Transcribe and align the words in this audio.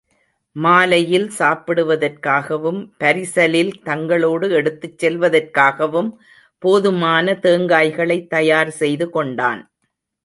மாலையில் 0.55 1.27
சாப்பிடுவதற்காகவும், 1.39 2.79
பரிசலில் 2.97 3.71
தங்களோடு 3.85 4.49
எடுத்துச் 4.51 4.97
செல்வதற்காகவும் 4.97 6.11
போதுமான 6.63 7.33
தேங்காய்களைத் 7.43 8.29
தயார் 8.29 8.71
செய்து 8.71 9.09
கொண்டான். 9.09 9.61